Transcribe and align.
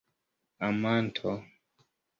amanto 0.67 1.31